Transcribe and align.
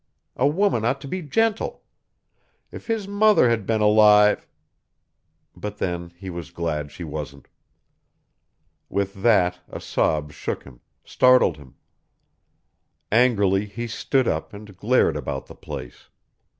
A 0.35 0.47
woman 0.47 0.83
ought 0.83 0.99
to 1.01 1.07
be 1.07 1.21
gentle 1.21 1.83
if 2.71 2.87
his 2.87 3.07
mother 3.07 3.51
had 3.51 3.67
been 3.67 3.81
alive 3.81 4.47
but 5.55 5.77
then 5.77 6.11
he 6.17 6.27
was 6.31 6.49
glad 6.49 6.91
she 6.91 7.03
wasn't. 7.03 7.47
With 8.89 9.13
that 9.21 9.59
a 9.69 9.79
sob 9.79 10.31
shook 10.31 10.63
him 10.63 10.79
startled 11.03 11.57
him. 11.57 11.75
Angrily 13.11 13.65
he 13.67 13.85
stood 13.85 14.27
up 14.27 14.53
and 14.53 14.75
glared 14.75 15.15
about 15.15 15.45
the 15.45 15.53
place. 15.53 16.09